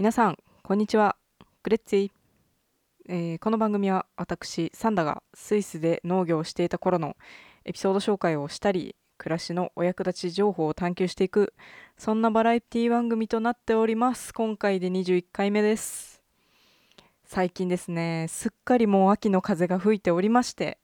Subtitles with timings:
[0.00, 1.14] 皆さんこんにちは。
[1.62, 2.10] グレッツィ、
[3.06, 7.18] えーこの番組は私サンダがスイスで農業をしていた頃の
[7.66, 11.52] エピソード紹介をしたり暮らしのお役立ち情報を探求していく
[11.98, 14.32] そんなバラエティ番組となっております。
[14.32, 16.22] 今回で21回目です。
[17.26, 20.78] 最近ですねすっかりもう秋の風が吹いておりまして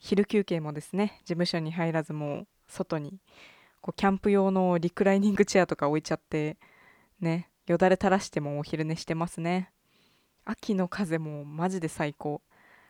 [0.00, 3.20] 昼休憩もですね事務所に入らずもう外に
[3.82, 6.56] こうキャンプ用のリクライニングチェアとか置いちゃって
[7.20, 9.70] ねよだれ垂らしてもお昼寝してますね。
[10.46, 12.40] 秋の風もマジで最高。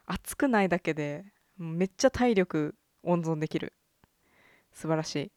[0.07, 1.25] 暑くないだけで
[1.59, 3.73] めっちゃ体力温存できる。
[4.73, 5.33] 素晴らしい。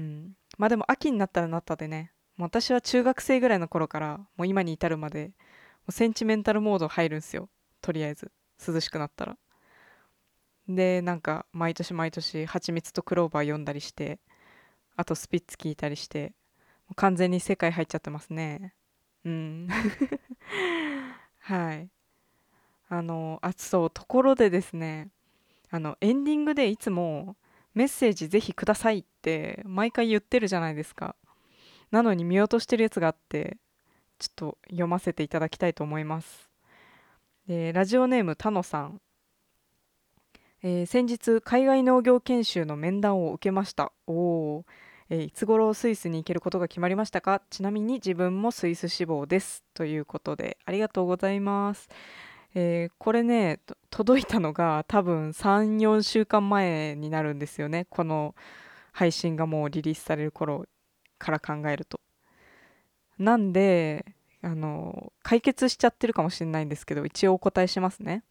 [0.00, 0.32] うん。
[0.58, 2.10] まあでも秋になったらなったでね。
[2.36, 5.32] もう私は中学生ぐらいの頃からもう今に至るまでも
[5.88, 7.48] うセンチメンタルモード入るんすよ。
[7.80, 8.32] とりあえず。
[8.66, 9.38] 涼しくなったら。
[10.68, 14.18] でなんか毎年毎年蜂蜜とクローバー読んだりして
[14.96, 16.34] あとスピッツ聞いたりして
[16.90, 18.74] う完全に世界入っちゃってますね。
[19.24, 19.68] うん。
[21.40, 21.88] はい。
[22.88, 25.10] あのあそうところでですね。
[25.70, 27.36] あのエンディングでいつも
[27.74, 31.14] メッセージぜひくださいって毎回言ってるじゃないですか。
[31.90, 33.58] なのに見落としてるやつがあって
[34.18, 36.50] ちょっと読ませていただきたいと思います。
[37.46, 39.00] でラジオネームたのさん。
[40.62, 43.92] えー先日海外農業研修の面談を受けました。
[44.06, 44.64] おお、
[45.10, 47.42] えーいつ頃スイスに行けることが決まりましたか？
[47.50, 51.88] ちなみに自分もスイス志望ですということでありがとうございます、
[52.54, 57.86] えーこれね届いたのが多分34週間前になるんですよね。
[57.88, 58.34] この
[58.92, 60.66] 配信がもうリリースされる頃
[61.18, 62.00] から考えると。
[63.18, 64.04] なんで
[64.42, 68.22] あの解決しちゃってるかもしれないんですけど一応お答えしますね。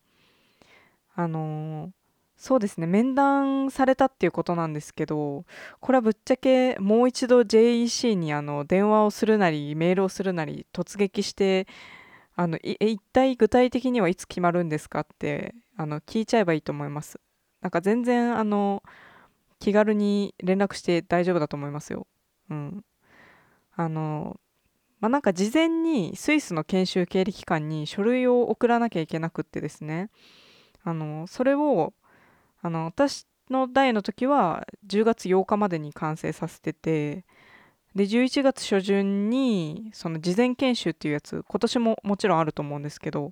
[1.15, 1.91] あの
[2.37, 2.85] そうですね。
[2.85, 5.45] 面談されたっていうことなんですけど
[5.79, 11.67] これはぶっちゃけもう一度 JEC にあの電話をするなりメールをするなり突撃して
[12.35, 17.19] あのい一体具体的にはいつ決まるんですかってあの聞いちゃえばいいと思います。
[17.61, 18.83] なんか全然あの
[19.59, 22.05] 気軽に連絡して大丈夫だと思いますよ。
[22.51, 22.85] うん。
[23.75, 24.39] あの
[24.99, 30.11] まあなんか事前にスイスの研修経理機関に書類を送らなきゃいけなくってですね。
[30.83, 31.93] あのそれを
[32.67, 37.25] あの私の代の時は10月8日までに完成させてて
[37.95, 43.31] で11月初旬にその事前研修っていうやつ今年ももちろんあると思うんですけど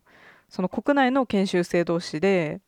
[0.50, 2.62] その国内の研修生同士で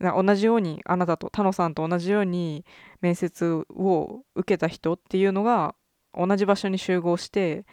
[0.00, 2.64] 同じようにあなたと田野さんと同じように
[3.00, 5.74] 面接を受けた人っていうのが
[6.16, 7.66] 同じ場所に集合して、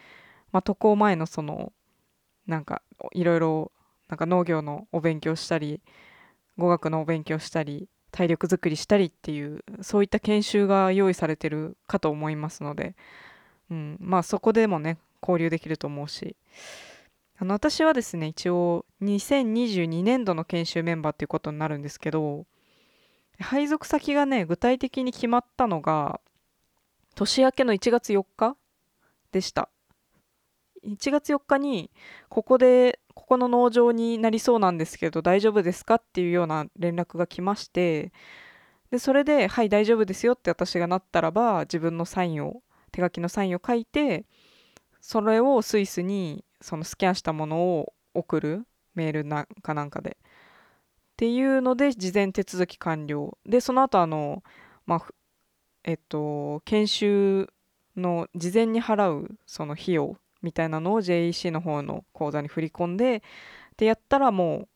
[0.50, 1.72] まあ、渡航前のその
[2.46, 2.82] なんか
[3.12, 3.72] いろいろ
[4.08, 5.80] なんか農業のお勉強したり
[6.58, 12.94] 語学のお勉強したり体力づくりしたりっていうそういった研修が用意されてるかと思いますので、
[13.70, 16.36] うん、まあそこでもね交流できると思うし。
[17.38, 22.46] あの私はですね一応2022年度の研修メンバーっていうことになるんですけど
[23.40, 26.20] 配属先がね具体的に決まったのが
[27.16, 28.56] 年明けの1月4日
[29.32, 29.68] でした。
[30.84, 31.90] 1月4日に
[32.28, 38.12] ここでここの農場になりそうなんですけど大丈夫ですかっていうような連絡が来まして
[38.90, 44.26] でそれで「はい大丈夫ですよ」って私がなったらば自分のサインを手書きのサインを書いて
[45.00, 50.16] それをスイスにそのスキャンしたものを送るメールなんかなんかで。
[50.20, 53.36] っていうので事前手続き完了。
[53.46, 54.42] でその後あの
[54.86, 55.06] まあ
[55.84, 57.48] えっと研修
[57.96, 63.22] の事前に払うその費用みたいなのを JEC の方の口座に振り込んで
[63.76, 64.68] でやったらもう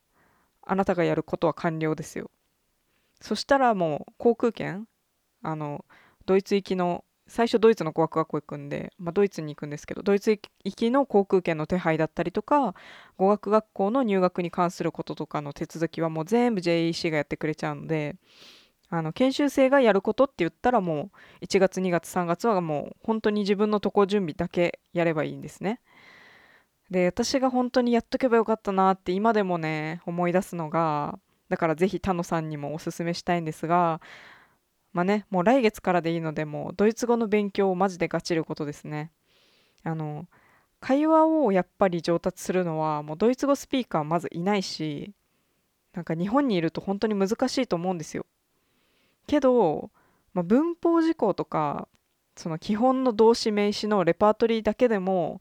[0.63, 2.31] あなたがやることは完了ですよ。
[3.21, 4.87] そしたらもう航空券
[5.43, 5.85] あの
[6.27, 12.75] ドイツ行きの最初ドイツの語学学校行くんで、まあ、ドイツに行くんですけどドイツ行きの航空券の手配だったりとか
[13.17, 18.17] 語学学校の入学に関することとかの手続きはもう全部 JEC がやってくれちゃうので
[18.89, 21.11] あの研修生がやることって言ったらも
[21.41, 25.81] う1月2月3月はもう本当に自分の渡航準備だけやればいいんですね。
[26.91, 31.19] で私が本当にやっとけばよかったなって今でもね思い出すのが
[31.49, 34.01] だからぜひ田野さんにもおすすめしたいんですが
[34.93, 39.11] まあねもう来月からでいいのでもうドイツ語の勉強をマジでガチることですね。
[39.83, 40.27] あの
[40.81, 45.13] 会話をやっぱり上達するのはもうドイツ語スピーカーまずいないし
[45.93, 48.27] なんか日本にいると本当に難しいと思うんですよ。
[49.27, 49.91] けど、
[50.35, 51.89] まあ、文法事項とか
[52.37, 55.41] その基本の動詞名詞のレパートリーだけでも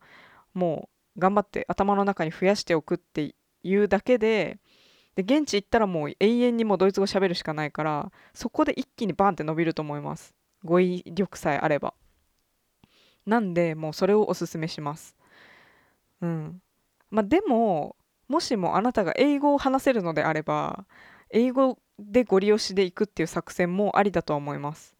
[0.54, 4.60] もう頑張って頭の中に増やしておくっていうだけで
[5.16, 10.34] で現地行ったらもう永遠にもうドイツ語喋るしかないからそこで一気にバンって伸びると思います。
[10.64, 11.94] 語彙力さえあれば。
[13.26, 15.16] なんでもうそれをおすすめします。
[16.22, 16.62] うん。
[17.10, 17.96] まあでも
[18.28, 20.86] もしもあなたが英語を話せるのであれば
[21.36, 24.96] 英語でご利用しで行くっていう作戦もありだとは思います。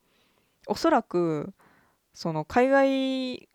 [0.68, 1.54] おそらく
[2.14, 3.50] その海外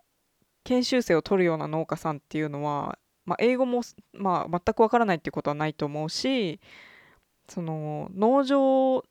[0.65, 3.83] 研修生を取るような農家さんっていうのは、まあ、英語も、
[4.15, 6.61] まあ、全くわからないっていうことはないと思うし
[7.49, 9.05] その農場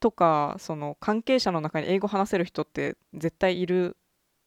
[0.00, 3.96] とかその関係者の中に英語話せる人って絶対いる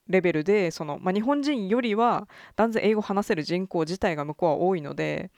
[0.08, 5.32] レベルでその、まあ、日本人よりは断然英語話せる人口自体が向こうは多いので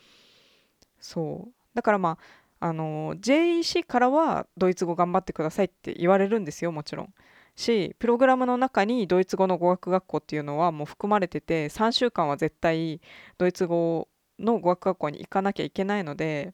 [1.00, 1.54] そう。
[1.74, 7.14] だからまああの JEC からはドイツ語頑張ってくださいって言われるんですよもちろん。
[7.56, 13.02] しプログラムの中にドイツ語の語学学校っていうのはもう含まれてて3週間は絶対
[13.38, 14.08] ドイツ語
[14.40, 16.54] の語学学校に行かなきゃいけないので、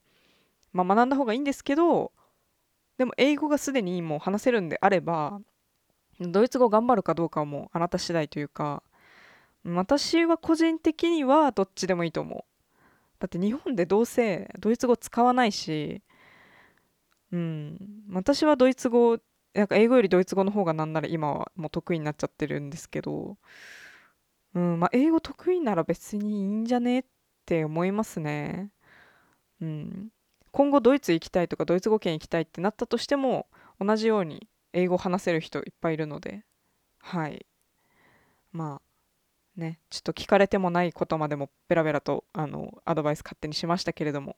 [0.72, 2.14] まあ、学んだ方がいいんですけど
[2.98, 5.42] でも英語がすでにもう話せるんであれば
[6.22, 8.82] ドイツ語頑張るかどうかはもうあなた次第というか
[9.66, 12.53] 私は個人的にはどっちでもいいと思う
[13.24, 16.02] だって日本でどうせドイツ語使わないし
[17.32, 17.78] うん。
[18.12, 19.18] 私はドイツ語
[19.54, 23.38] なんか英語よりドイツ語の方がなんなら今はもう得意になっちゃってるんですけど
[24.56, 24.78] うん。
[24.78, 27.06] まあ英語得意なら別にいいんじゃねっ
[27.46, 28.72] て思いますね。
[29.62, 30.10] うん。
[30.52, 33.48] 今後ドイツ行きたいとかドイツ語圏行きたいってなったとしても
[33.80, 36.44] 同じように英語話せる人いっぱいいるので。
[37.00, 37.46] はい。
[38.52, 38.93] まあ
[39.56, 44.36] ねちょっと聞かれてもないことまでもベラベラとあのアドバイス勝手にしましたけれども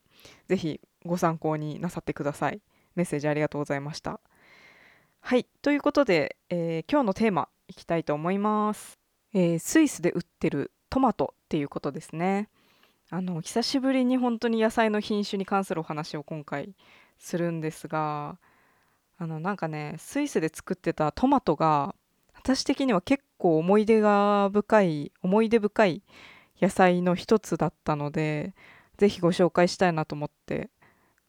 [0.47, 2.61] 是非ご参考になさってください。
[2.95, 4.19] メッセージありがとうございました。
[5.19, 8.99] はいということで、えー、今日のテーマいきたいと思います、
[9.33, 12.49] えー、スイスで売ってるトマトっていうことですね。
[13.09, 16.75] あの久しぶりに本当に野菜の品種に関するお話を今回
[17.17, 18.39] するんですが
[19.17, 21.95] あのなんかねスイスで作ってたトマトが
[22.45, 26.03] 私的には結構思い出が深い思い出深い
[26.61, 28.53] 野菜の一つだったので
[28.97, 30.69] 是非ご紹介したいなと思って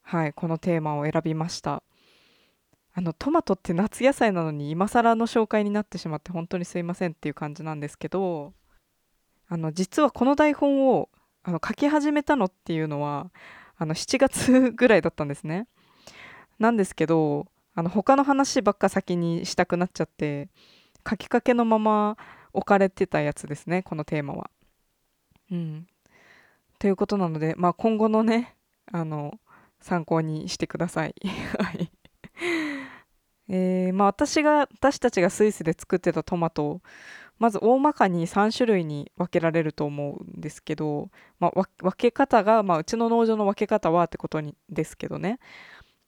[0.03, 1.83] はいこのテーマを選びました
[2.93, 8.53] あのトマトって夏野菜なのに今更の紹介になってしまって本当にすいませんっていう感じなんですけど
[9.49, 11.09] あの実はこの台本を
[11.45, 13.31] あの書き始めたのっていうのは
[13.79, 15.67] あの7月ぐらいだったんですね。
[16.59, 20.49] なんですけどあの他の話ばっか先にしたくなっちゃって
[21.09, 22.17] 書きかけのまま
[22.53, 24.51] 置かれてたやつですねこのテーマは。
[25.51, 25.87] うん、
[26.79, 28.57] ということなので、まあ、今後のね
[28.91, 29.39] あの
[29.81, 31.15] 参考にしてください。
[31.59, 31.91] はい。
[33.49, 36.83] えーまあ、私が私たちがスイスで作ってたトマトを
[37.39, 45.39] まず大まかに3種類に分けられると思うんですけど、まあ、分け方が、まあ、うちの農場の分け方はってことにですけどね。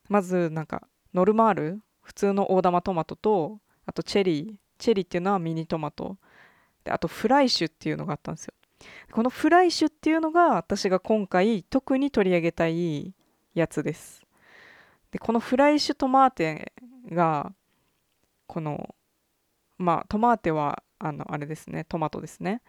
[0.09, 1.81] まずなんかノルマール？
[2.01, 4.68] 普通の大玉トマトとあとチェリー。
[4.79, 6.17] チェリーっていうのはミニトマト。
[6.83, 8.53] であと Fleisch っていうのがあったんですよ。
[9.11, 13.13] この Fleisch っていうのが私が今回特に取り上げたい
[13.53, 14.25] やつです。
[15.11, 16.73] でこの Fleischtomate
[17.11, 17.53] が
[18.47, 18.95] この
[19.77, 22.61] まあ Tomate はあのあれですねトマトですね。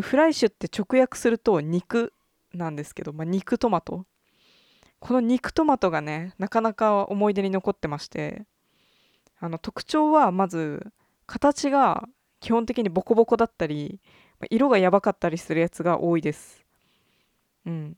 [0.00, 2.12] Fleisch って直訳すると肉
[2.52, 4.04] なんですけど、まあ、肉トマト。
[4.98, 8.46] この肉トマトがねなかなか思い出に残ってまして
[9.38, 10.86] あの特徴はまず
[11.26, 12.08] 形が
[12.40, 14.00] 基本的にボコボコだったり
[14.50, 16.64] 色がやばかったりするやつが多いです。
[17.64, 17.96] うん。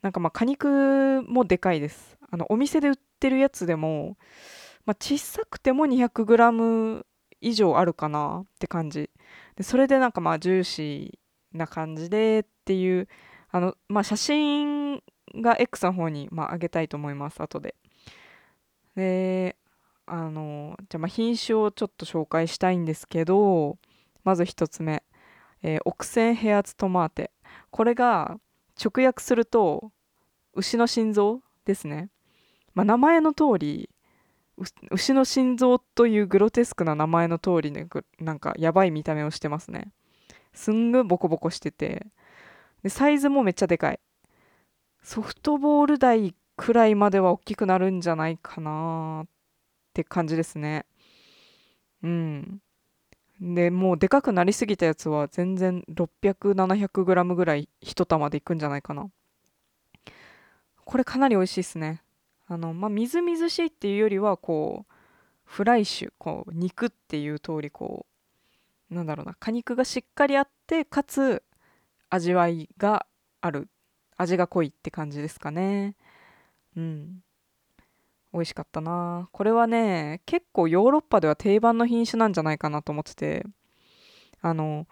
[0.00, 2.16] なんかまあ果肉もでかいです。
[2.30, 4.16] あのお店で売ってるやつでも、
[4.86, 7.04] まあ、小さくても 200g
[7.40, 9.10] 以上あるかなって感じ。
[9.56, 13.08] でそれでなんかまあジューシーな感じでっていう
[13.50, 15.02] あの、まあ、写真
[15.34, 17.74] が X の方に、まあ、上げたいと思います後で。
[18.96, 19.56] で
[20.06, 23.78] あのじゃあまあ品種をちょっと紹介したいんですけど
[24.24, 25.02] まず1つ目、
[25.62, 27.30] えー、オクセンヘアツトマーテ。
[27.70, 28.38] これが
[28.82, 29.92] 直訳すると
[30.54, 32.08] 牛の心臓ですね、
[32.74, 33.90] まあ、名前の通り
[34.90, 39.92] 牛の心臓というグロテスクな名前の通りねなんかやばい見た目をしてますね。
[40.52, 42.06] すんごいボコボコしてて。
[42.82, 44.00] でサイズもめっちゃでかい。
[45.02, 49.28] ソフトボール台くらいまでは大きくなるんじゃないかなっ
[49.92, 50.86] って感じですね。
[52.02, 52.62] うん。
[53.40, 59.10] でもうでかくなりすぎたやつは全然 600700g ぐらい1玉でいくんじゃないかな。
[60.84, 62.02] これかなり美味しいっすね。
[62.46, 64.92] あのまあみずみずしいっていうよりはこう
[65.44, 68.06] フライシュこう肉っていう通りこ
[68.90, 71.42] うなんだろうな果肉がしっかりあってかつ
[72.08, 73.06] 味わいが
[73.42, 73.68] ある。
[74.16, 75.96] 味が濃いって感じですかね。
[76.76, 77.22] うん。
[78.32, 79.28] 美味しかったな。
[79.32, 83.44] これはね結構ヨーロッパでは定番の品種なんじゃないかなと思ってて。
[84.42, 84.88] あの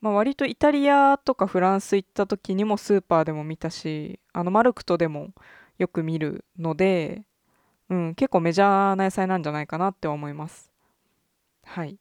[0.00, 5.28] まあ、割とイタリアとかフランス行った時にもスーパーでも見たしあのマルクトでも
[5.78, 7.24] よく見るので、
[7.88, 10.72] うん、結構メジャーな野菜なんじゃないかなって思います。
[11.64, 11.98] はい。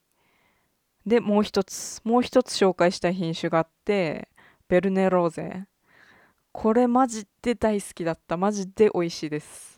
[1.05, 4.29] でもう一つもう一つ紹介したい品種があって
[4.67, 5.65] ベルネローゼ
[6.51, 8.35] これマジで大好きだった。
[8.35, 9.70] マジで美味しいです。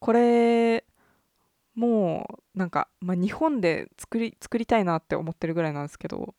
[0.00, 0.84] これ
[1.74, 6.34] もうなんか、まあ、日本で作り作りたいなって思ってるぐらいなんですけど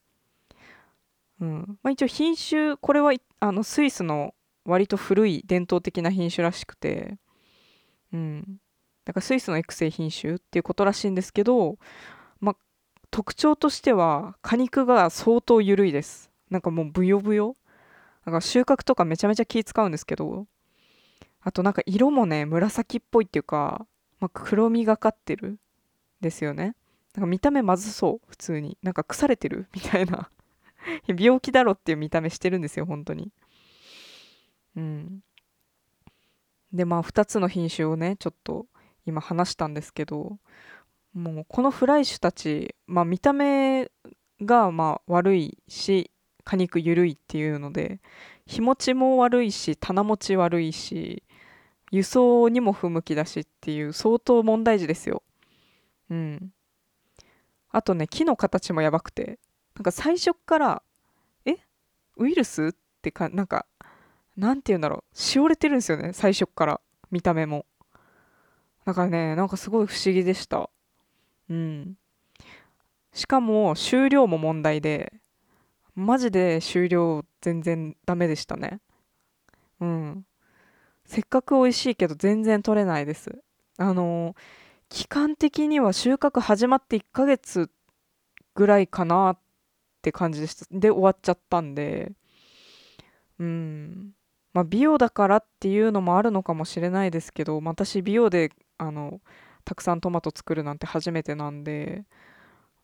[1.41, 1.79] うん。
[1.83, 4.33] まあ、一応品種これはあのスイスの
[4.65, 7.17] 割と古い伝統的な品種らしくて、
[8.13, 8.59] うん、
[9.05, 11.77] だからスイスの育成品種っていうことらしいんですけど、
[12.39, 12.55] まあ、
[13.09, 16.29] 特徴としては果肉が相当緩いです。
[16.49, 17.55] なんかもうブヨブヨ。
[18.25, 20.45] だか収穫とかめちゃめちゃ気使うんですけど
[21.41, 23.85] あとなんか色もね紫っぽいっていうか、
[24.19, 25.59] まあ、黒みがかってる
[26.21, 26.75] ですよね。
[27.15, 28.77] なんか見た目まずそう普通に。
[28.83, 30.29] なんか腐れてる みたいな。
[31.07, 33.31] 病気だろっていう見た目してるんですよ本当に。
[34.75, 35.23] うん。
[36.71, 38.67] でまあ2つの品種をねちょっと
[39.05, 40.37] 今話したんですけど
[41.13, 43.91] もうこのフライシュたち、まあ、見た目
[44.41, 46.11] がまあ悪いし
[46.43, 47.99] 果肉緩いっていうので
[48.45, 51.23] 日持ちも悪いし棚持ち悪いし
[51.91, 55.23] 輸送にも不向きだしっていう相当問題児ですよ。
[56.09, 56.53] うん。
[57.69, 59.39] あとね木の形もやばくて
[59.75, 60.83] なんか最初っから
[61.45, 61.57] え？
[62.17, 62.67] ウイルス？
[62.67, 62.71] っ
[63.01, 63.65] てかなんか
[64.35, 65.17] なんて言うんだろう。
[65.17, 66.81] しおれてるんですよね最初っから
[67.11, 67.65] 見た目も。
[68.85, 70.69] だからねなんかすごい不思議でした。
[71.49, 71.95] うん。
[73.13, 75.11] しかも終了も問題で
[75.95, 78.79] マジで終了全然ダメでしたね。
[79.81, 80.25] うん。
[81.11, 83.43] せっかく美味しいけど全然取れないです。
[83.77, 84.33] あの
[84.87, 87.69] 期間的には収穫始まって1ヶ月
[88.55, 89.37] ぐらいかなっ
[90.01, 90.65] て感じでした。
[90.71, 92.13] で終わっちゃったんで。
[93.39, 94.13] うん。
[94.53, 99.19] まあ美容だからっていうのもあるのかもしれないですけど私美容であの
[99.65, 102.05] たくさんトマト作るなんて初めてなんで、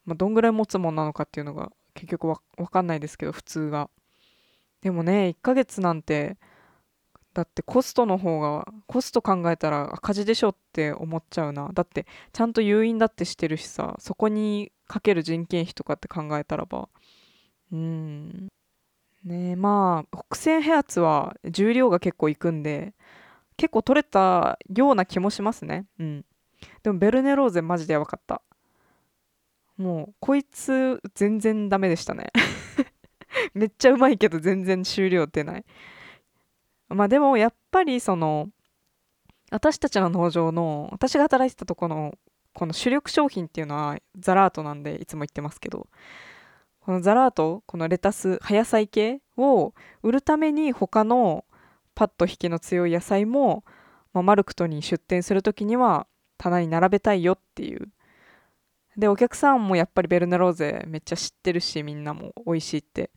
[0.06, 3.90] まあ、どんぐらい持つもんなのかっていうのが結局わかんないですけど普通が。
[4.82, 6.36] でもね1ヶ月なんて
[7.38, 11.70] だってコストの方がコスト考えたら赤字でしょって思っちゃうな。
[11.72, 16.90] だってちゃんと誘引だってしてるしさそこにかける人件費とかって考えたらば。
[17.72, 18.48] うん。
[19.24, 22.96] ねまあ北西ヘアツは重量が結構いくんで
[23.56, 25.86] 結構取れたような気もしますね。
[26.00, 26.26] うん。
[26.82, 28.42] でもベルネローゼマジでやばかった。
[29.78, 32.32] もうこいつ全然ダメでしたね。
[33.54, 35.66] めっちゃうまいけど全然終了出ない。
[36.90, 38.50] まあでもやっぱりその
[39.52, 42.14] 私たちの農場の私が働いてたとこの
[42.54, 45.88] この主力商品っていうのはザラートなんでいつも言ってますけど
[46.80, 51.46] このザラートこのレタス葉野菜系を売るために他の
[51.96, 53.64] パッと引きの強い野菜も、
[54.14, 57.90] まあ、マルクトに出店する時には棚に並べたいよっていう。
[58.96, 63.12] でお客さんもやっぱりベルネローゼめっちゃ知ってるしみんなも美味しいって。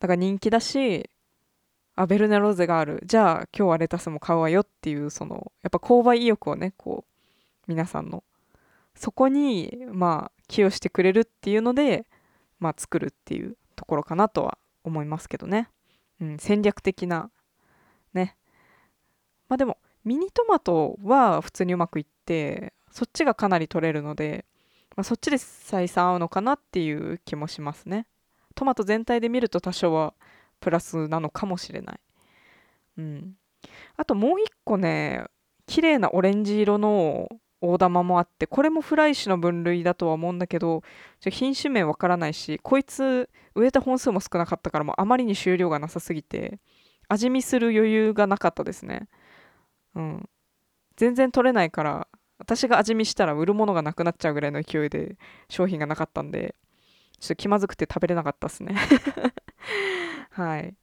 [0.00, 1.08] だから人気だし
[1.96, 3.02] あベルネローゼがある。
[3.04, 7.10] じゃあ今日はレタスも買うわよっていうそのやっぱ購買意欲をねこう
[7.66, 8.24] 皆さんの。
[8.94, 12.06] そこにまあ寄与してくれるっていうので
[12.58, 15.68] まあ作るっていうところかなとは思いますけどね、
[16.20, 17.30] うん、戦略的な
[18.12, 18.36] ね。
[19.48, 24.44] まあでもミニトマトは普通にうまくいってそっちがかなり取れるので、
[24.96, 28.06] まあ、そっちで採算合うのかなっていう気もしますね。
[28.54, 30.14] トマト全体で見ると多少は
[30.60, 32.00] プラスなのかもしれない。
[32.98, 33.34] うん。
[33.96, 35.24] あともう一個ね
[35.66, 37.28] 綺麗なオレンジ色の
[37.60, 40.82] 大玉もあってこれもフライ種の分類だとは思うんだけど
[41.20, 46.58] 品種名わからないしこいつ植えた本数も少なかったからもうあまりに収量がなさすぎて
[47.08, 49.08] 味見する余裕がなかったですね。
[49.94, 50.28] うん。
[50.96, 55.16] 全然取れないから私が味見したら売るものがなくなっちゃうぐらいの勢いで
[55.48, 56.54] 商品がなかったんで
[57.18, 58.74] ちょっと気まずくて食べれなかったですね。
[60.40, 60.74] はい。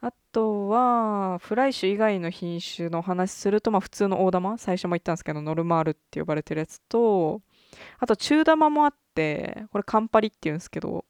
[0.00, 4.58] あとはフライ種以外の品種のお話すると、まあ、普通の大玉？
[4.58, 7.40] 最初も言ったんですけどノルマールって呼ばれてるやつと
[8.00, 11.04] あと中玉もあってこれカンパリって言うんですけど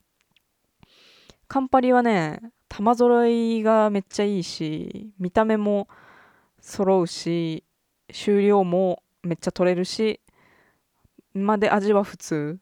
[1.47, 5.87] カンパリはね玉揃いがめっちゃいいし見た目も
[6.61, 7.63] 揃うし
[8.11, 10.19] 収量もめっちゃ取れるし
[11.33, 12.59] まで味は普通。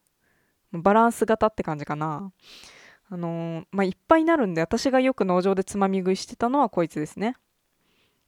[0.74, 2.32] バランス型って感じかな。
[3.12, 7.36] あのー、まあ、いっぱいになるんで私がよく農場でつまみ食いしてたのはこいつですね。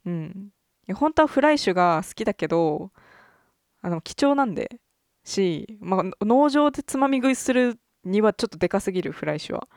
[0.05, 0.49] うん。
[0.93, 2.91] 本当はフライ種が好きだけど
[3.81, 4.79] あの貴重なんで
[5.23, 9.67] し、まあ、農場でつまみ食いするにはちょっとでかすぎるフライ種は。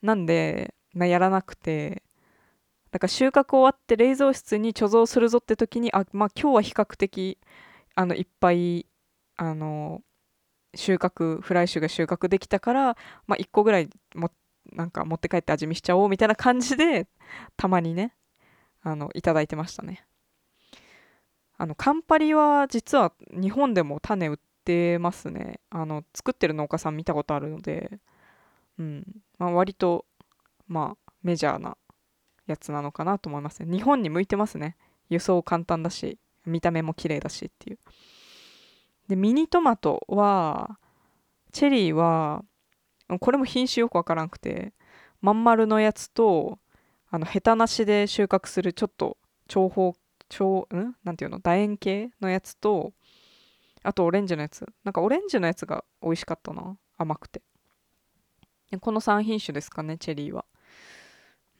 [0.00, 2.04] なんで、まあ、やらなくて
[2.92, 7.36] だから収穫終わって冷蔵室に貯蔵するぞって時にあまあ今日は比較的
[7.96, 8.86] あのいっぱい
[9.36, 10.02] あの
[10.74, 12.96] 収穫フライ種が収穫できたから、
[13.26, 14.30] まあ、1個ぐらいも
[14.72, 17.08] なんか持って帰って味見しちゃおうみたいな感じで
[17.56, 18.14] たまにね
[18.82, 20.06] あのいただいてましたね。
[21.58, 25.60] あのカンパリは実は日本でも種売ってますね。
[25.70, 27.98] あの作ってる農家さん見たことあるので
[28.78, 29.04] うん。
[29.38, 30.06] まあ割と
[30.66, 31.76] まあメジャーな
[32.46, 33.70] やつなのかなと思いますね。
[33.70, 34.76] 日本に向いてますね。
[35.10, 37.78] 輸送簡単だし見た目も綺麗だしっていう。
[39.10, 40.78] でミニトマトは
[41.50, 42.44] チェリーは
[43.18, 44.72] これも品種よくわからんくて
[45.20, 46.60] まん丸のやつと
[47.10, 49.94] あのヘタなしで収穫するちょっと長方
[50.28, 50.94] 長ん？
[51.02, 51.40] なんていうの？
[51.40, 52.92] 楕円形のやつと
[53.82, 54.64] あとオレンジのやつ。
[54.84, 56.76] なんかオレンジのやつが美味しかったな。
[56.96, 57.42] 甘くて。
[58.80, 60.44] この3品種ですかねチェリーは。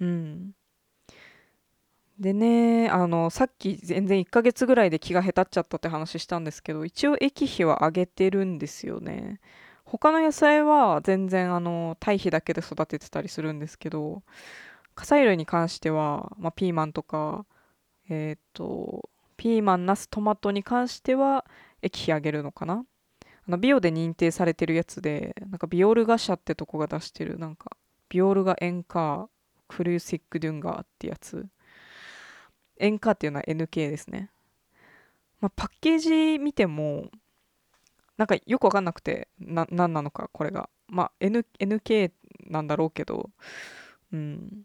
[0.00, 0.52] うん。
[2.20, 9.40] でねあのさっき全然1ヶ月ぐらいで木がへたっちゃったって話したんですけど一応液肥は上げてるんですよね。
[9.84, 14.22] 他の野菜は全然あの堆肥だけで育ててたりするんですけど
[14.94, 17.46] 火砕類に関しては、まあ、ピーマンとか
[18.10, 19.08] えっ、ー、と
[19.38, 21.46] ピーマンナストマトに関しては
[21.80, 22.84] 液肥上げるのかな。
[23.48, 27.70] あのビオで認定されてるやつでなんかビオルガ社ってとこが出してるなんか
[28.10, 29.28] ビオルガエンカー
[29.68, 31.46] クルーシックドゥンガーってやつ。
[32.80, 34.30] 塩化っていうのは NK ですね。
[35.40, 37.10] まあ、パッケージ見ても、
[38.16, 40.68] なんかよくわかんなくて、な、何なのか、これが。
[40.88, 42.12] まあ、N、NK
[42.48, 43.30] なんだろうけど、
[44.12, 44.64] うん。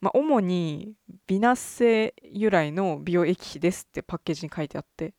[0.00, 0.94] まあ、主に
[1.26, 5.14] ビナッセ由来の美容液肥ですってパッケージに書いてあって、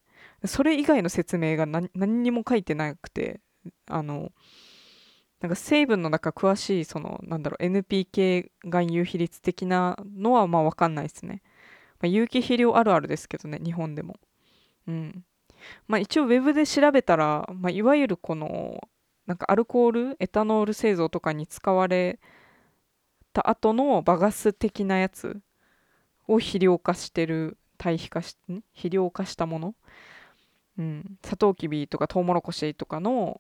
[0.46, 3.40] それ以外の説明が何何にも書いてなくて、
[3.88, 4.32] あの、
[5.40, 11.42] なんか成分の中詳しい、その、なんだろう、NPK 含有比率的なのはまあわかんないですね。
[12.04, 14.20] まあ、有機肥料あるあるですけどね、日本でも。
[14.90, 15.24] うん。
[15.88, 18.90] まあ一応ウェブで調べたら、まあ、いわゆるこの、
[19.26, 22.20] なんかアルコール、エタノール製造とかに使われ
[23.32, 25.40] た後のバガス的なやつ
[26.28, 28.36] を肥料化してる、堆肥化し、
[28.74, 29.76] 肥料化したもの？
[30.78, 31.18] うん。
[31.24, 33.40] サトウキビとかトウモロコシとかの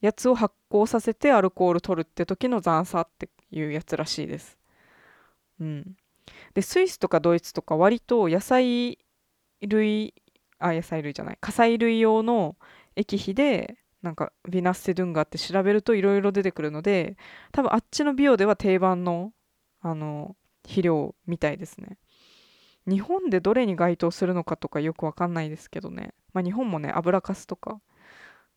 [0.00, 4.56] やつを発酵させてアルコール取るって時の残差っていうやつらしいです。
[5.60, 5.96] うん。
[6.58, 8.98] でスイスとかドイツとか割と野菜
[9.60, 10.12] 類
[10.58, 12.56] あ野菜類じゃない火砕類用の
[12.96, 17.16] 液肥でなんかヴィナッセ・ドゥンガって調べるといろいろ出てくるので
[17.52, 19.30] 多分あっちのビオでは定番の
[19.82, 21.96] あの肥料みたいですね。
[22.88, 26.12] 日本でどれに該当するのかとかよくわかんないですけどね。
[26.32, 27.80] まあ日本もね油かすとか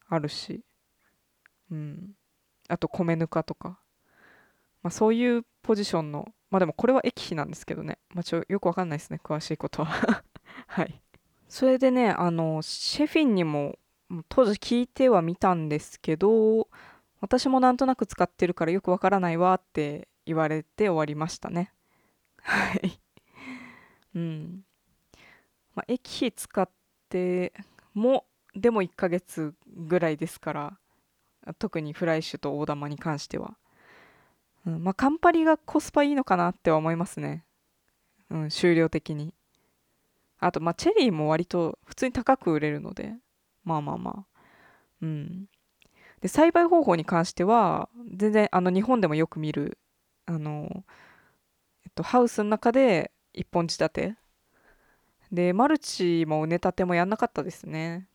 [0.09, 0.63] あるし。
[1.69, 2.13] うん。
[2.67, 3.77] あと米ぬかとか。
[4.81, 7.97] まあそういうポジションのまあでもこれは液肥なんですけどね。
[8.13, 9.19] まあちょ、よくわかんないですね。
[9.23, 10.23] 詳しいことは
[10.67, 11.01] はい。
[11.47, 13.79] それでね、あの、シェフィンにも
[14.29, 16.69] 当時聞いてはみたんですけど、
[17.21, 21.73] 私もなんとなく使ってるからよくわからないわって言われて終わりましたね。
[22.41, 22.99] はい。
[24.15, 24.65] うん。
[25.75, 26.69] まあ、液肥使っ
[27.09, 27.53] て
[27.93, 30.79] も、でも1ヶ月ぐらいですから、
[31.59, 33.57] 特にフライシュと大玉に関しては。
[34.65, 37.45] うん、まあカンパリがコスパいいのかなっては思いますね。
[38.29, 39.33] うん、終了的に。
[40.39, 43.15] あと、まあチェリーも割と普通に高く売れるので、
[43.63, 44.39] まあまあまあ。
[45.01, 45.47] うん。
[46.21, 49.77] で、栽培方法に関しては、全然あの日本でもよく見る、
[50.25, 50.83] あの、
[51.83, 54.15] えっと、ハウスの中で一本仕立て。
[55.31, 58.07] で、マルチも畝立てもやんなかったですね。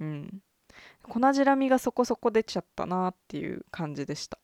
[0.00, 0.42] うん。
[1.02, 4.38] 粉じらみがそこそこ出ちゃったなっていう感じでした。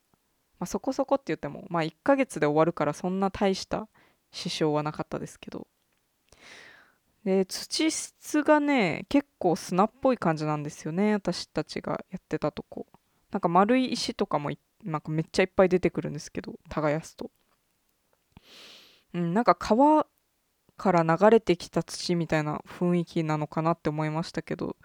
[0.61, 3.89] まあ、そこそこって言っても、まあ、1ヶ月で終わるからそんな大した
[4.31, 5.67] 支障はなかったですけど。
[7.25, 12.87] で土質がね結構砂っぽい感じなんですよね私たちがやってたとこ。
[13.31, 14.51] なんか丸い石とかも
[14.85, 17.31] なんかめっちゃいっぱい出てくるんですけど耕すと。
[19.15, 20.07] うんなんか川
[20.77, 24.77] から流れてきた土みたいな雰囲気なのかなって思いましたけど。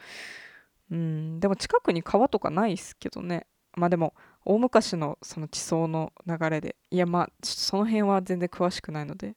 [0.91, 3.47] うんでも近くに川とかないっすけどね。
[3.75, 4.13] まあでも
[4.45, 9.35] 大昔のその地層の流れでいやまあその辺は全然詳しくないので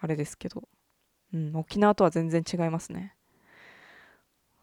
[0.00, 0.62] あれですけど、
[1.34, 3.14] うん、沖縄とは全然違いますね。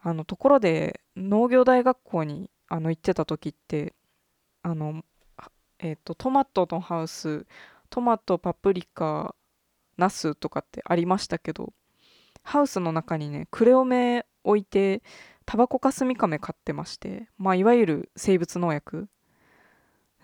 [0.02, 3.94] あのところで農業大学校にあの行ってた時って
[4.62, 5.04] あの
[5.80, 7.46] えっ、ー、とトマトのハウス
[7.90, 9.36] トマトパプリカ
[9.98, 11.74] ナスとかってありましたけど
[12.44, 15.02] ハウスの中にねクレオメ置いて
[15.46, 19.08] タバコかスミカメ買ってましてまあいわゆる生物農薬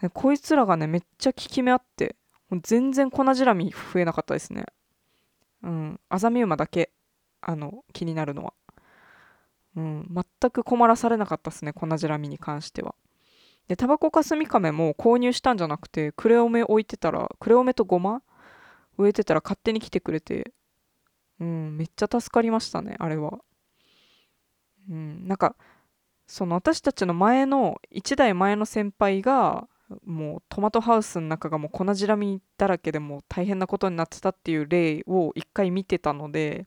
[0.07, 2.15] こいつらがねめっちゃ効き目あって
[2.63, 4.65] 全然粉じらみ増えなかったですね。
[5.63, 5.99] うん。
[6.09, 6.91] アザミウマだけ
[7.41, 8.53] あの気になるのは。
[9.75, 10.07] うん。
[10.41, 12.95] 全く困らされなかったですね粉じらみに関しては。
[13.67, 18.23] でタバコかすみかめも購入したんじゃなくてクレオメ置いてたらクレオメとゴマ
[18.97, 20.53] 植えてたら勝手に来てくれて
[21.39, 21.77] うん。
[21.77, 23.39] めっちゃ助かりましたねあれは。
[24.89, 25.27] うん。
[25.27, 25.55] なんか
[26.25, 29.67] その私たちの前の1代前の先輩が
[30.05, 36.65] もうトマトハウスの中がもう粉じらみだらけでも大変なことになってたっていう例を一回見てたので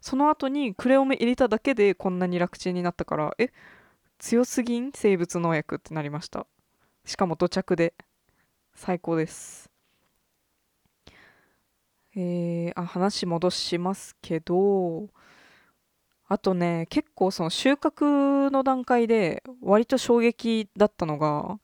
[0.00, 3.50] その後にクレオメ入れただけでこんなに楽ちんになったからえ
[4.18, 6.46] 強すぎん生物農薬ってなりました。
[7.04, 7.94] しかも土着で。
[8.74, 9.70] 最高です。
[12.14, 15.08] えー、あ話戻しますけど
[16.28, 21.58] あとね結構その収穫の段階で割と衝撃だったのが、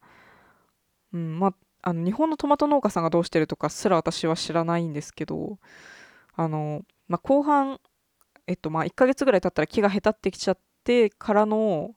[1.13, 5.59] うんまあ、の日本のトマト農家さんがどうしてるとかすら私は知らないんですけど
[6.35, 7.81] あの、まあ、後半、
[8.47, 11.95] えっとまあ、1ヶ月ぐらい経ったら木がへたってきちゃってからの、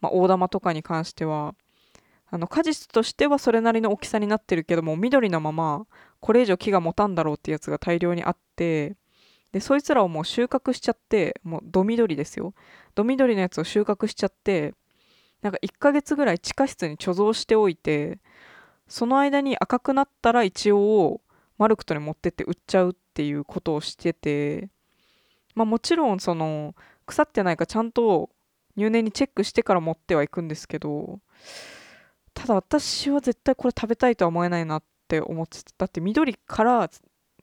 [0.00, 1.54] まあ、大玉とかに関しては
[2.28, 5.86] あの果実としてはそれなりの大きさになってるけども緑のまま
[6.20, 8.96] これ以上木が持たんだろうってやつが大量にあって
[9.52, 12.52] でそいつらをもう収穫しちゃってもうど緑ですよ。
[12.94, 14.74] ど緑のやつを収穫しちゃって
[15.40, 18.18] なんか1ヶ月ぐらい地下室に貯蔵しておいて
[18.88, 21.20] その間に赤くなったら一応
[21.58, 24.68] マルクトに持ってって売っちゃうっていうことをしてて
[25.54, 26.74] まあもちろんその
[27.06, 28.30] 腐ってないかちゃんと
[28.76, 31.20] 入念にチェックしてから持ってはいくんですけど
[32.34, 36.90] ただ私は絶対これ食べたいとは思えないなって思ってただって緑から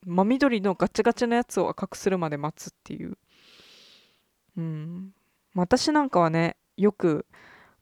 [0.05, 3.17] 真緑のガチガチのやつを赤くするまで待つっていう。
[4.57, 5.13] うん。
[5.55, 7.25] 私なんかはねよく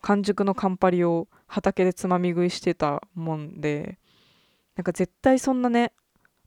[0.02, 4.00] 完熟のカンパリを畑でつまみ食いしてたもんで
[4.76, 5.94] なんか絶対そんなね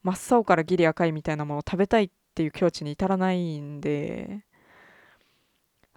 [0.02, 4.44] 真っ青からギリ赤いみたいなものを食べたいっていう境地に至らないんで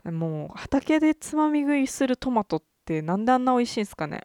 [0.05, 4.21] もう畑でつまみ食いするトマトってなんであんな美味しいんすかね。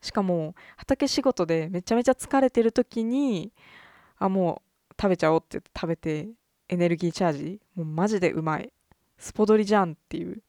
[0.00, 3.52] しかも畑仕事でめちゃめちゃ疲れてる時に
[4.18, 6.28] あもう食べちゃおうって食べて
[6.68, 7.60] エネルギーチャージ。
[7.74, 8.72] もうマジでうまい。
[9.18, 10.42] スポドリじゃんっていう。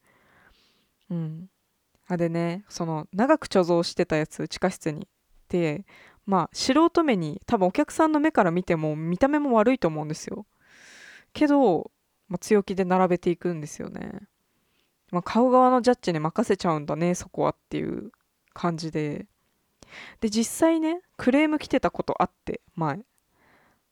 [1.09, 1.49] うん。
[2.07, 5.07] あでねその長く貯蔵してたやつ地下室に。
[5.49, 5.85] で
[6.25, 10.45] まあ素人目に多分お客さんの目から見ても見た目も悪いと思うんですよ。
[11.33, 11.91] けど、
[12.27, 14.27] まあ、強気で並べていくんですよね、
[15.11, 18.11] まあ、買う側のジャッジに任せちゃうんだねそこはっていう
[18.53, 19.27] 感じで。
[20.19, 22.99] で実際ねクレーム来てたことあって前。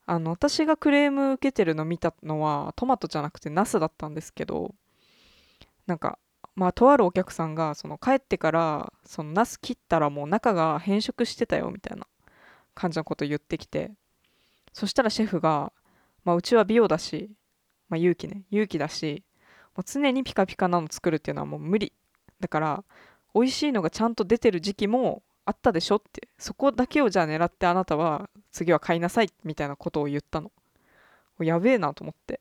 [0.08, 4.76] あの私がクレーム受けてるの見たのはトマトじゃなくてナスだったんですけど
[5.88, 6.20] なんか
[6.56, 12.08] まあとあるお客さんがその帰ってからそのナス切ったらもう中が変色してたよみたいな
[12.74, 13.92] 感じのこと言ってきて
[14.74, 15.74] そしたらシェフが、
[16.24, 17.32] まあ、うちは美容だし、
[17.90, 19.24] まあ、勇気ね勇気だし
[19.76, 21.92] もう常にピカピカなの作るっていうのはもう無理。
[22.40, 22.84] だから
[23.34, 30.52] 美味しいのがちゃんと出てる時期もあったでしょってそこだけをじゃあ狙ってあなたは次は買いなさいみたいなことを言ったの。
[31.40, 32.40] やべえなと思って。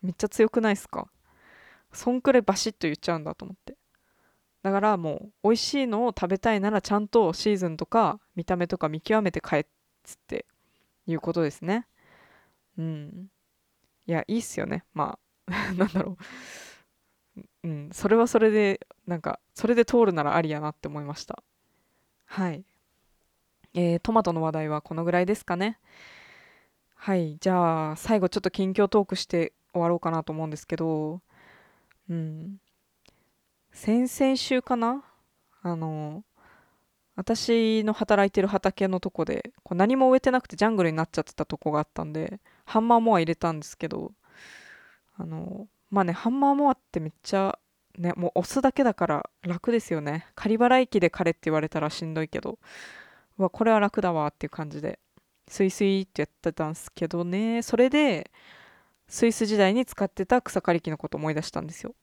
[0.00, 1.08] めっちゃ強くないっすか？
[1.92, 3.76] そんくらいバシッと言っちゃうんだと思って。
[4.62, 9.66] だからもう美味しいのを食べたいならちゃんとシーズンとか見た目とか見極めて買えっ
[10.04, 10.46] つって
[11.06, 11.86] いうことですね。
[12.78, 13.28] うん。
[14.06, 14.84] いやいいっすよね。
[14.94, 16.16] まあ なんだろ
[17.36, 17.42] う。
[17.64, 17.90] うん。
[17.92, 21.42] それはそれでなんかそれで通るならありやなって思いました。
[22.26, 22.64] はい。
[23.74, 25.78] えー、トマトの話題はこのぐらいですかね。
[26.94, 27.36] はい。
[27.40, 31.20] じゃあ、最後ちょっと近況トークして終わろうかなと思うんですけど、
[32.08, 32.56] うん。
[33.72, 35.04] 先々週かな？
[35.62, 36.24] あの、
[37.14, 44.12] 私の働いてる畑のとこでこう何も植えてなくてジャングルになっちゃってたとこがあったんでハンマーモア入れたんですけど
[45.18, 47.58] あのまあねハンマーモアってめっちゃ
[47.98, 50.26] ねもう押すだけだから楽ですよね。
[50.34, 52.58] 仮払い機で枯れって言われたらしんどいけど
[53.36, 54.98] うわこれは楽だわっていう感じで
[55.48, 57.60] スイスイってやってたんですけどね。
[57.60, 58.30] それで
[59.12, 61.94] スイス時代に使ってた草刈り機のこと思い出したんですよ。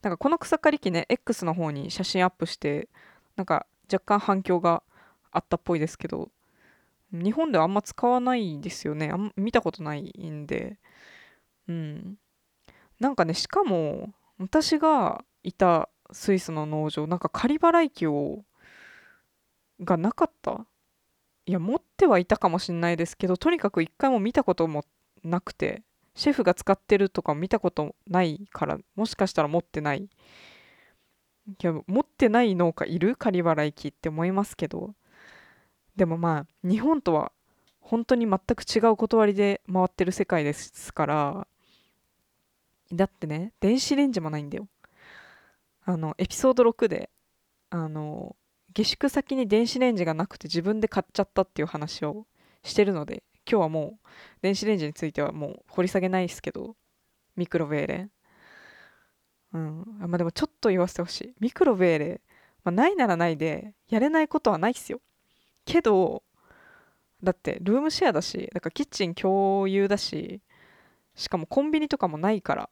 [0.00, 2.88] なんかこの草刈り機ね X の方に写真アップして
[3.36, 4.82] なんか若干反響が
[5.30, 6.30] あったっぽいですけど
[7.12, 9.10] 日本ではあんま使わないですよね。
[9.12, 10.78] あんま見たことないんで。
[11.68, 12.16] うん。
[12.98, 18.42] なんかねしかも私がいたスイスの農場なんか仮払い機を
[19.80, 20.64] がなかった？
[21.44, 24.86] いや持ってはいたかもしんないですけどとにかく一回も見たことも
[25.22, 25.82] なくて。
[26.14, 30.02] シェフが使ってるとか見たことないからもしかしたら持ってない。
[30.02, 30.08] い
[31.60, 33.16] や持ってない農家いる？
[33.16, 34.94] 刈原駅って思いますけど。
[35.96, 37.32] でもまあ日本とは
[37.80, 41.46] 本当に全く違う断りで回ってる世界ですから。
[42.92, 44.68] だってね電子レンジもないんだよ。
[45.84, 47.10] あのエピソード6で
[47.70, 48.36] あの
[48.74, 52.26] 下宿先に電子レンジがなくて自分で買っちゃったっていう話を
[52.62, 53.22] してるので。
[53.48, 54.08] 今日はもう
[54.40, 56.76] 電子レンジについてはもう掘り下げないですけど
[57.36, 58.08] ミクロベーレ。
[59.54, 59.84] うん。
[59.98, 61.34] まあでもちょっと言わせてほしい。
[61.40, 62.20] ミクロベーレ、
[62.64, 65.00] まあ、ないならないでやれないことはないっすよ。
[65.64, 66.22] けど
[67.22, 70.40] だってルームシェアだしだからキッチン共有だし
[71.14, 72.70] しかもコンビニとかもないから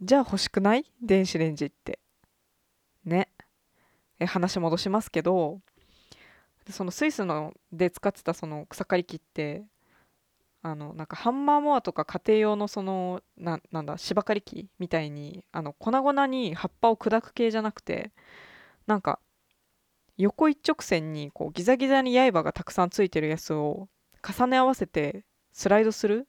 [0.00, 0.84] じゃあ欲しくない？
[1.02, 1.98] 電子レンジって。
[3.04, 3.28] ね。
[4.18, 5.60] え話戻しますけど
[6.70, 9.64] そのスイスので使ってたその草刈り機って
[10.62, 18.12] あのなんかハンマーモアとか家庭用のそのななんだ芝刈り機みたいにあの粉々に葉っぱを砕く系じゃなくて
[18.86, 19.18] なんか
[20.18, 23.88] 横一直線にこうギザギザに刃がたくさんついてるやつを
[24.22, 26.28] 重ね合わせてスライドする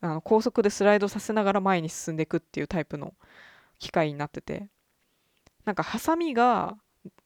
[0.00, 3.14] あの高速でスライドさせながら前に進んでいくっていうタイプの
[3.78, 4.68] 機械になってて
[5.64, 6.76] なんかハサミが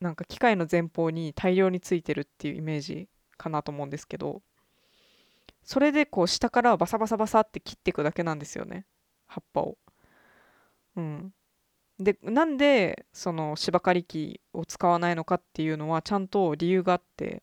[0.00, 4.42] なんか機械の前方に大量についてるっていうイメージかなと思うんですけど
[5.64, 8.86] それでこう下からバサバサバサって切っていくだけなんですよね
[9.26, 9.78] 葉っぱを。
[10.96, 11.32] うん、
[11.98, 17.42] でなんでその芝刈り機を使わないのかっていうのはちゃんと理由があって、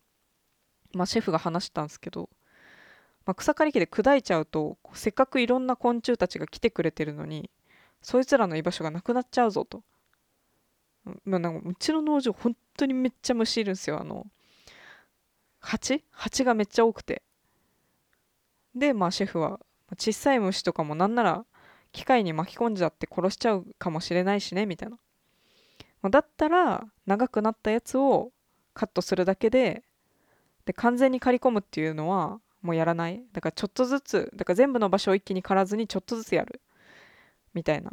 [0.94, 2.30] まあ、シェフが話したんですけど、
[3.26, 7.50] まあ、草刈り機で砕いちゃうとせっかくいろんな昆虫たちが来てくれてるのに
[8.02, 9.84] そいつらの居場所がなくなっちゃうぞと。
[11.26, 14.00] まあ、なんかうちの農場本当にめっちゃ虫いるんですよ。
[14.00, 14.28] あの
[15.60, 16.04] 蜂？
[16.12, 17.24] 蜂がめっちゃ多くて。
[18.76, 19.60] でまあシェフは
[19.98, 21.46] 小さい虫とかもなんなら
[21.92, 24.98] 機械に巻き込んじゃって殺しちゃうかもしれないしねみたいな、
[26.02, 28.32] まあ、だったら長くなったやつを
[28.74, 29.84] カットするだけで
[30.66, 33.22] で完全に刈り込むっていうのはもうやらない。
[33.34, 36.62] だからちょっとずつだから全部の場所を一気に刈らずにちょっとずつやる。
[37.54, 37.92] みたいな。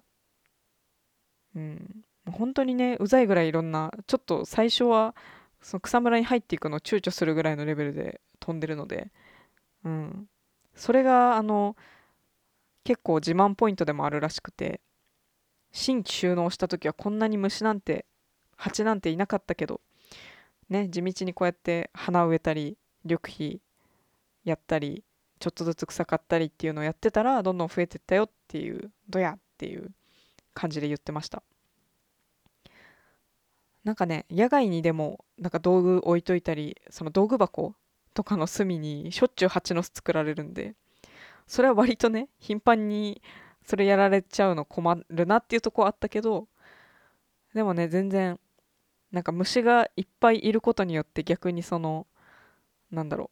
[1.57, 2.05] うん。
[2.31, 5.15] 本当にねうざいぐらいいろんなちょっと最初は
[5.61, 9.11] その草むらに入っていくのを躊躇するぐらいのレベルで飛んでるので
[9.85, 10.29] うん。
[10.75, 11.77] それがあの
[12.85, 14.81] 結構自慢ポイントでもあるらしくて
[15.73, 18.07] 新規収納した時はこんなに虫なんて
[18.57, 19.81] 蜂なんていなかったけど
[20.69, 23.61] ね地道にこうやって花植えたり緑肥
[24.45, 25.05] やったり
[25.39, 29.91] ちょっとずつ草刈ったりっていうのをやってたらどんどん増えてったよっていうどやっていう
[30.55, 31.43] 感じで言ってました。
[33.89, 37.75] なんかね野外にでもなんか道具置いといたりその道具箱
[38.13, 40.75] とかの隅にしょっちゅう蜂の巣作られるんで
[41.47, 43.23] それは割とね頻繁に
[43.65, 46.49] それやられちゃうの困るなっていうとこあったけど
[47.55, 48.39] でもね全然
[49.11, 52.07] なんか虫がいっぱいいることによって逆にその
[52.91, 53.31] なんだろ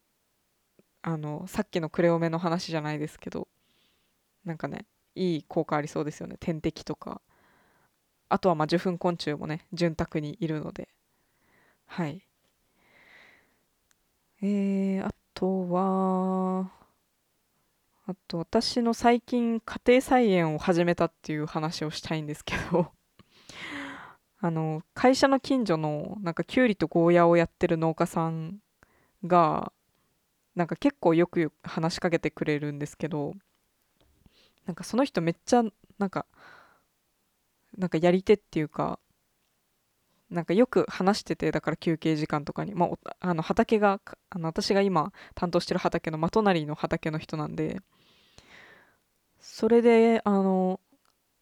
[0.79, 3.47] うあのさっきのクレオメの話じゃないですけど
[4.47, 6.37] なんかねいい効果ありそうですよね。
[6.40, 7.21] 天敵とか。
[8.28, 10.88] あとはまあ受粉昆虫もね潤沢にいるので。
[11.86, 12.22] はい。
[14.42, 16.70] えー、あとは
[18.06, 22.92] あと私の最近家庭菜園を始めたっていう話をしたいんですけど。
[24.38, 28.60] あの会社の近所のなんかきゅうりとゴーヤをやってる農家さん
[29.24, 29.72] が
[30.54, 33.34] なんか結構よく話しかけてくれるんですけど。
[34.66, 35.62] なんかその人めっちゃ
[35.98, 36.26] なんか
[37.76, 38.98] なんかやり手っていうか
[40.30, 47.80] なんかよく話しててだから休憩時間とかに、まあ、あの畑があの私が今担当してる畑の真隣の畑の人なんで
[49.38, 50.80] それであの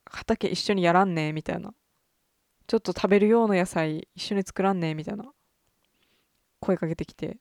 [0.04, 1.72] 畑一緒にやらんねみたいな。
[2.66, 5.24] ちょっと食べるような野菜一緒に作らんねみたいな。
[6.60, 7.38] 声かけてきて。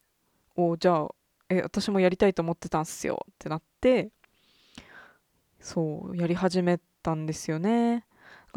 [0.56, 1.10] おじゃあ
[1.50, 3.26] え私もやりたいと思ってたんすよ。
[3.32, 4.12] ってなって
[5.60, 8.06] そうやり始めたんですよね。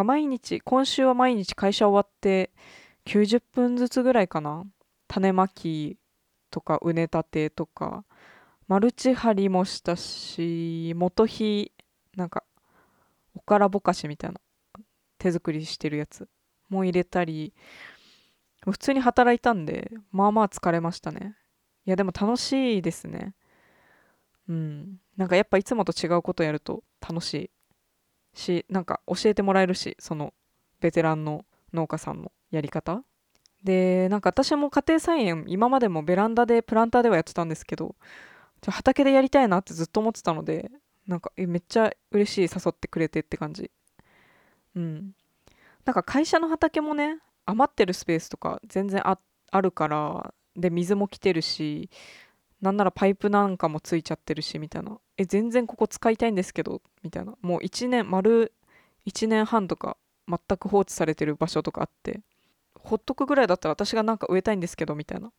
[0.05, 2.51] 毎日今週は毎日会社終わって
[3.07, 4.65] 90分ずつぐらいかな。
[5.09, 5.99] 種まき
[6.51, 8.05] とか畝立てとか
[8.69, 11.73] マルチ張りもしたし元火
[12.17, 12.43] なんか
[13.35, 14.41] おからぼかしみたいな
[15.19, 16.29] 手作りしてるやつ
[16.69, 17.55] も入れたり
[18.69, 21.37] 普通に働いたんでまあまあ疲れましたね。
[21.85, 23.35] いやでも楽しいですね。
[24.49, 25.01] うん。
[25.17, 27.51] なんかやっぱいつもと違うことやると楽しい。
[28.37, 30.33] しなんか教えてもらえるしその
[30.81, 33.03] ベテランの農家さんのやり方。
[33.65, 37.97] でなんか私も家庭菜園今までもベランダでプランターではやってたんですけど
[38.65, 40.71] 畑でやりたいなってずっと思ってたので
[41.07, 43.71] なんかめっちゃ嬉しい誘ってくれてって感じ。
[44.77, 45.15] うん。
[45.85, 49.19] なんか会社の畑もね余ってるスペースとか全然あ
[49.61, 51.91] るからで水も来てるし
[52.61, 54.99] なんならパイプなんかもついちゃってるしみたいな。
[55.17, 57.35] え全然ここ使いたいんですけどみたいな。
[57.43, 58.53] もう1年丸
[59.07, 59.97] 1年半とか
[60.29, 62.21] 全く放置されてる場所とかあって。
[62.79, 65.33] ほっとくぐらいだったら私がなんか植えたいんですけどみたいな。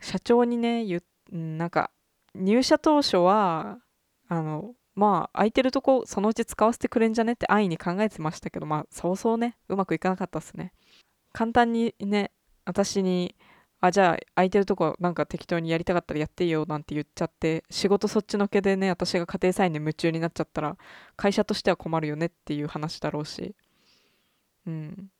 [0.00, 1.90] 社長にね言なんか
[2.34, 3.78] 入社当初は
[4.28, 10.72] あのまあ空いてるとこそのうち使わせてくれんじゃねって安易に考えてましたけどまあそうそうねうまくいかなかったっすね。
[11.32, 12.32] 簡単にね
[12.64, 13.34] 私に
[13.80, 20.76] あじゃあ空いてるとこなんか適当にやりたかったらやっていいよなんて言っちゃって仕事そっちのけでね私が家庭菜園で夢中になっちゃったら
[21.16, 23.54] 会社としては困るよねっていう話だろうし。
[24.66, 25.10] うん。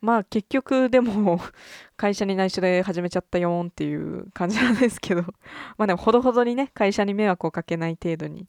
[0.00, 1.40] まあ結局でも
[1.96, 5.22] 会社に内緒で始めちゃったよーんっていう感じなんですけど
[5.78, 8.46] まあでもほどほどにね会社に迷惑をかけない程度に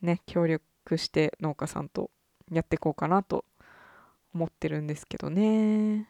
[0.00, 2.10] ね協力して農家さんと
[2.50, 3.44] やっていこうかなと
[4.34, 5.96] 思ってるんですけどね。
[6.00, 6.04] い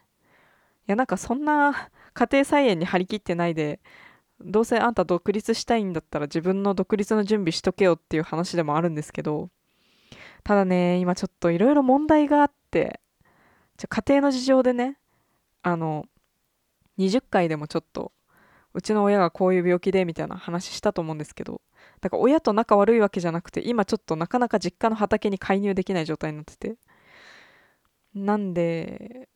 [0.87, 3.79] やなんかそんな家庭菜園に張り切ってないで
[4.43, 9.49] どうせあんた独立したいんだったら自分の独立の準備しとけよっていう話でもあるんですけど
[10.43, 12.99] ただね今ちょっといろいろ問題があって
[13.77, 14.97] じゃ家庭の事情でね
[15.61, 16.05] あの
[16.97, 18.11] 20回でもちょっと
[18.73, 21.61] うちの親がこういう病気でみたいな話したと思うんですけど
[21.99, 26.75] だから親と仲悪いわけじゃなくて今ちょっとなかなか実家の畑に介入できない状態になってて
[28.13, 29.29] なんで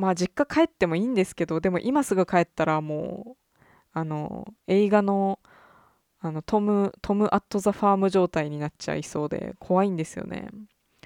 [0.00, 3.58] まあ実家帰ってもいいんですけどでも今すぐ帰ったらもう
[3.92, 5.38] あの映画の
[6.20, 10.48] あのトムトム・アット・ザ・ファーム状態になっちゃいそうで怖いんですよね。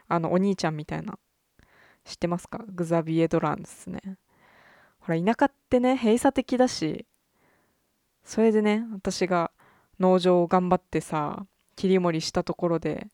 [0.09, 1.19] あのお兄ちゃんみたいな。
[2.05, 2.65] 知ってますか？
[2.69, 4.01] グザビエ・ドランですね。
[4.99, 7.07] ほら田舎ってね閉鎖的だし
[8.25, 9.51] それでね私が
[10.01, 13.09] 農場を頑張ってさ切り盛りしたところで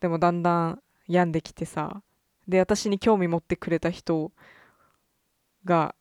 [0.00, 2.02] でもだんだん病んできてさ
[2.48, 4.32] で私に興味持ってくれた人
[5.64, 5.94] が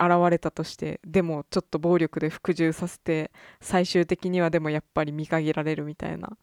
[0.00, 6.36] 現れたとしてでもちょっと暴力で服従させて最終的にはでもやっぱり見限られるみたいな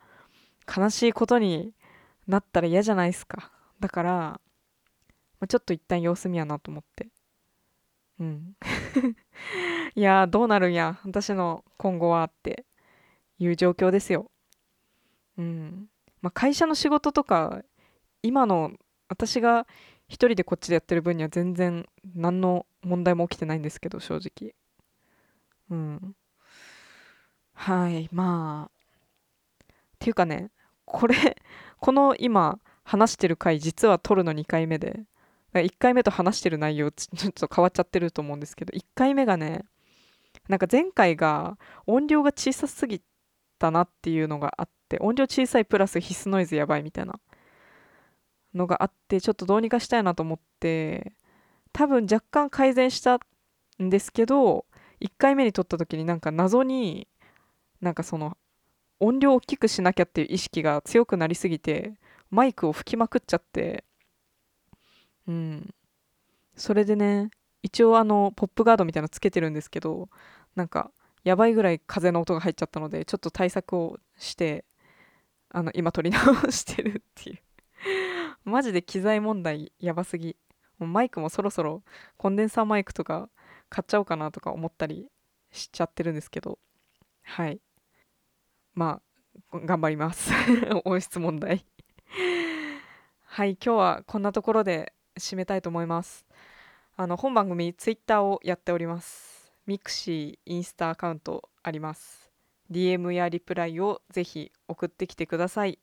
[0.74, 1.74] 悲しいことに
[2.28, 3.52] なったら嫌じゃないですか。
[3.80, 4.42] だから
[5.42, 7.10] まあ、ちょっと一旦様子見やなと思って。
[8.20, 8.56] うん。
[9.96, 11.02] いやどうなるんや。
[11.04, 12.66] 私の今後はって
[13.40, 14.30] いう状況ですよ。
[15.38, 15.90] うん。
[16.22, 17.64] まあ会社の仕事とか
[18.22, 18.72] 今の
[19.10, 19.66] 私が
[20.12, 24.54] 一人でこっちでやってる分には全然何の問題も起きてないんですけど正直。
[25.70, 26.16] うん。
[27.54, 28.10] はい。
[28.12, 28.72] まあ
[29.96, 30.52] っていうかね
[30.84, 31.16] これ
[31.80, 35.00] この今話してる回実は撮るの2回目で
[35.54, 39.64] 1回目と話してる内容 ちょっと変わっちゃってると思うんですけど1回目がね
[40.50, 43.02] なんか前回が音量が小さすぎ
[43.60, 47.18] たなっていうのがあって音量小さいプラス必須ノイズやばいみたいな
[48.54, 51.14] のがあってちょっとどうにかしたいなと思って
[51.74, 53.20] 多分若干改善した
[53.82, 54.66] んですけど
[55.02, 57.08] 1回目に撮った時になんか謎に
[57.82, 58.38] なんかその
[59.00, 61.94] 音量を大きくしなきゃっていう意識が強くなりすぎて
[62.30, 63.84] マイクを吹きまくっちゃって
[65.28, 65.74] うん。
[66.56, 67.32] それでね
[67.64, 70.10] 一応あのポップガードみたいなのつけてるんですけど
[70.56, 70.92] なんか
[71.24, 74.66] やばいぐらい風の音が入っちゃったのでちょっと対策をして
[75.50, 77.40] あの今撮り直してるっていう。
[78.44, 80.36] マジで機材問題やばすぎ。
[80.80, 81.84] もうマイクもそろそろ
[82.18, 83.30] コンデンサーマイクとか
[83.70, 85.08] 買っちゃおうかなとか思ったり
[85.52, 86.60] しちゃってるんですけど。
[87.24, 87.62] はい。
[88.74, 89.02] ま
[89.52, 90.32] あ頑張ります。
[90.86, 91.66] 音質問題。
[93.26, 96.26] はい今日はこんなところで締めたいと思います。
[96.98, 99.52] あの本番組ツイッターをやっております。
[99.66, 102.32] ミクシーインスタアカウントあります。
[102.72, 105.78] DM やリプライをぜひ送ってきてください、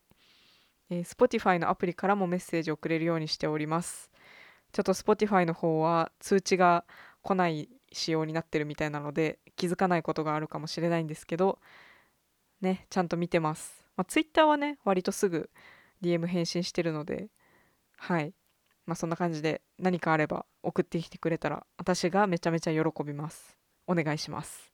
[0.91, 4.11] えー、Spotify のアプリからもメッセージを送れるようにしております。
[4.73, 6.85] ちょっと Spotify の方は通知が
[7.23, 11.59] 来ない仕様になってるみたいなので気づかないことがあるかもしれないんですけど
[12.61, 15.49] ねちゃんと見てます、まあ、Twitter はね割とすぐ
[16.03, 17.29] DM 返信してるので
[17.99, 18.33] はい。
[18.87, 23.59] まあそんな感じで何かあれば送ってきてくれたら私がめちゃめちゃ喜びます。
[23.87, 24.73] お願いします。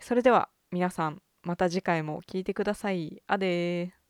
[0.00, 3.22] それでは皆さんまた次回も聞いてください。
[3.28, 4.01] あでー。